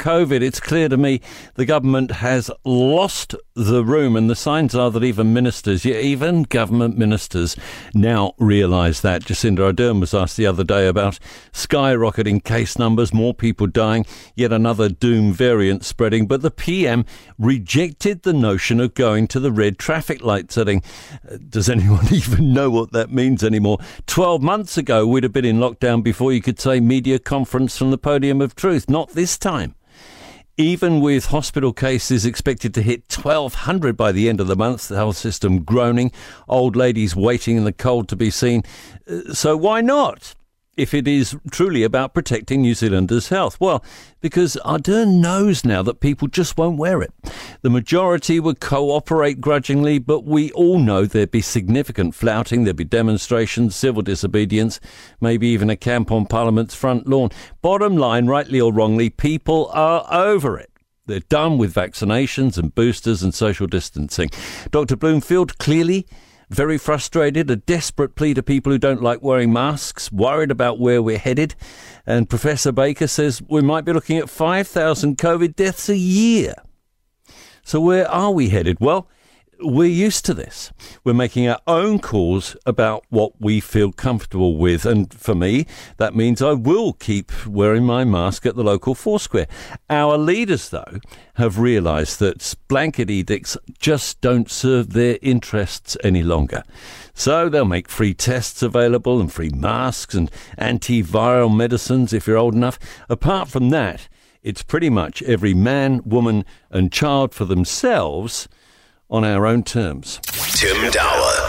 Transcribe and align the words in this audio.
COVID, 0.00 0.40
it's 0.40 0.60
clear 0.60 0.88
to 0.88 0.96
me 0.96 1.20
the 1.56 1.66
government 1.66 2.10
has 2.10 2.50
lost 2.64 3.34
the 3.54 3.84
room, 3.84 4.16
and 4.16 4.30
the 4.30 4.34
signs 4.34 4.74
are 4.74 4.90
that 4.90 5.04
even 5.04 5.34
ministers, 5.34 5.84
yeah, 5.84 5.98
even 5.98 6.44
government 6.44 6.96
ministers, 6.96 7.54
now 7.92 8.32
realise 8.38 9.02
that. 9.02 9.22
Jacinda 9.22 9.70
Ardern 9.70 10.00
was 10.00 10.14
asked 10.14 10.38
the 10.38 10.46
other 10.46 10.64
day 10.64 10.86
about 10.86 11.18
skyrocketing 11.52 12.42
case 12.42 12.78
numbers, 12.78 13.12
more 13.12 13.34
people 13.34 13.66
dying, 13.66 14.06
yet 14.34 14.54
another 14.54 14.88
doom 14.88 15.34
variant 15.34 15.84
spreading. 15.84 16.26
But 16.26 16.40
the 16.40 16.50
PM 16.50 17.04
rejected 17.38 18.22
the 18.22 18.32
notion 18.32 18.80
of 18.80 18.94
going 18.94 19.28
to 19.28 19.38
the 19.38 19.52
red 19.52 19.78
traffic 19.78 20.22
light 20.24 20.50
setting. 20.50 20.82
Uh, 21.30 21.36
does 21.46 21.68
anyone 21.68 22.06
even 22.10 22.54
know 22.54 22.70
what 22.70 22.92
that 22.92 23.12
means 23.12 23.44
anymore? 23.44 23.76
12 24.06 24.40
months 24.40 24.78
ago, 24.78 25.06
we'd 25.06 25.24
have 25.24 25.32
been 25.34 25.44
in 25.44 25.58
lockdown 25.58 26.02
before 26.02 26.32
you 26.32 26.40
could 26.40 26.58
say 26.58 26.80
media 26.80 27.18
conference 27.18 27.76
from 27.76 27.90
the 27.90 27.98
podium 27.98 28.40
of 28.40 28.54
truth. 28.54 28.88
Not 28.88 29.10
this 29.10 29.36
time 29.36 29.74
even 30.60 31.00
with 31.00 31.26
hospital 31.26 31.72
cases 31.72 32.26
expected 32.26 32.74
to 32.74 32.82
hit 32.82 33.02
1,200 33.10 33.96
by 33.96 34.12
the 34.12 34.28
end 34.28 34.40
of 34.40 34.46
the 34.46 34.56
month, 34.56 34.88
the 34.88 34.96
health 34.96 35.16
system 35.16 35.62
groaning, 35.62 36.12
old 36.48 36.76
ladies 36.76 37.16
waiting 37.16 37.56
in 37.56 37.64
the 37.64 37.72
cold 37.72 38.08
to 38.08 38.16
be 38.16 38.30
seen. 38.30 38.62
Uh, 39.10 39.32
so 39.32 39.56
why 39.56 39.80
not? 39.80 40.34
If 40.80 40.94
it 40.94 41.06
is 41.06 41.36
truly 41.50 41.82
about 41.82 42.14
protecting 42.14 42.62
New 42.62 42.74
Zealanders' 42.74 43.28
health? 43.28 43.60
Well, 43.60 43.84
because 44.22 44.56
Ardern 44.64 45.20
knows 45.20 45.62
now 45.62 45.82
that 45.82 46.00
people 46.00 46.26
just 46.26 46.56
won't 46.56 46.78
wear 46.78 47.02
it. 47.02 47.12
The 47.60 47.68
majority 47.68 48.40
would 48.40 48.60
cooperate 48.60 49.42
grudgingly, 49.42 49.98
but 49.98 50.24
we 50.24 50.50
all 50.52 50.78
know 50.78 51.04
there'd 51.04 51.30
be 51.30 51.42
significant 51.42 52.14
flouting, 52.14 52.64
there'd 52.64 52.76
be 52.76 52.84
demonstrations, 52.84 53.76
civil 53.76 54.00
disobedience, 54.00 54.80
maybe 55.20 55.48
even 55.48 55.68
a 55.68 55.76
camp 55.76 56.10
on 56.10 56.24
Parliament's 56.24 56.74
front 56.74 57.06
lawn. 57.06 57.28
Bottom 57.60 57.98
line, 57.98 58.26
rightly 58.26 58.58
or 58.58 58.72
wrongly, 58.72 59.10
people 59.10 59.68
are 59.74 60.06
over 60.10 60.58
it. 60.58 60.70
They're 61.04 61.20
done 61.20 61.58
with 61.58 61.74
vaccinations 61.74 62.56
and 62.56 62.74
boosters 62.74 63.22
and 63.22 63.34
social 63.34 63.66
distancing. 63.66 64.30
Dr. 64.70 64.96
Bloomfield 64.96 65.58
clearly 65.58 66.06
very 66.50 66.76
frustrated, 66.78 67.50
a 67.50 67.56
desperate 67.56 68.16
plea 68.16 68.34
to 68.34 68.42
people 68.42 68.72
who 68.72 68.78
don't 68.78 69.02
like 69.02 69.22
wearing 69.22 69.52
masks, 69.52 70.10
worried 70.10 70.50
about 70.50 70.80
where 70.80 71.00
we're 71.00 71.18
headed. 71.18 71.54
And 72.04 72.28
Professor 72.28 72.72
Baker 72.72 73.06
says 73.06 73.40
we 73.48 73.62
might 73.62 73.84
be 73.84 73.92
looking 73.92 74.18
at 74.18 74.28
5,000 74.28 75.16
COVID 75.16 75.54
deaths 75.54 75.88
a 75.88 75.96
year. 75.96 76.54
So, 77.62 77.80
where 77.80 78.10
are 78.10 78.32
we 78.32 78.48
headed? 78.48 78.78
Well, 78.80 79.08
we're 79.62 79.88
used 79.88 80.24
to 80.26 80.34
this. 80.34 80.72
We're 81.04 81.14
making 81.14 81.48
our 81.48 81.60
own 81.66 81.98
calls 81.98 82.56
about 82.66 83.04
what 83.10 83.40
we 83.40 83.60
feel 83.60 83.92
comfortable 83.92 84.56
with. 84.56 84.86
And 84.86 85.12
for 85.12 85.34
me, 85.34 85.66
that 85.98 86.14
means 86.14 86.42
I 86.42 86.52
will 86.52 86.92
keep 86.94 87.46
wearing 87.46 87.84
my 87.84 88.04
mask 88.04 88.46
at 88.46 88.56
the 88.56 88.64
local 88.64 88.94
Foursquare. 88.94 89.46
Our 89.88 90.16
leaders, 90.16 90.70
though, 90.70 90.98
have 91.34 91.58
realised 91.58 92.18
that 92.20 92.54
blanket 92.68 93.10
edicts 93.10 93.56
just 93.78 94.20
don't 94.20 94.50
serve 94.50 94.92
their 94.92 95.18
interests 95.22 95.96
any 96.02 96.22
longer. 96.22 96.62
So 97.14 97.48
they'll 97.48 97.64
make 97.64 97.88
free 97.88 98.14
tests 98.14 98.62
available 98.62 99.20
and 99.20 99.32
free 99.32 99.50
masks 99.50 100.14
and 100.14 100.30
antiviral 100.58 101.54
medicines 101.54 102.12
if 102.12 102.26
you're 102.26 102.38
old 102.38 102.54
enough. 102.54 102.78
Apart 103.08 103.48
from 103.48 103.70
that, 103.70 104.08
it's 104.42 104.62
pretty 104.62 104.88
much 104.88 105.22
every 105.22 105.52
man, 105.52 106.00
woman, 106.04 106.46
and 106.70 106.90
child 106.90 107.34
for 107.34 107.44
themselves 107.44 108.48
on 109.10 109.24
our 109.24 109.46
own 109.46 109.62
terms. 109.62 110.20
Tim 110.54 110.90
Dower. 110.90 111.39